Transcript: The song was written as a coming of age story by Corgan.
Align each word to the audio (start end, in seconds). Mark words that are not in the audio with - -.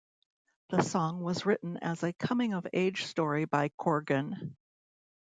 The 0.69 0.81
song 0.81 1.21
was 1.21 1.45
written 1.45 1.77
as 1.77 2.01
a 2.01 2.11
coming 2.11 2.55
of 2.55 2.65
age 2.73 3.05
story 3.05 3.45
by 3.45 3.69
Corgan. 3.79 4.55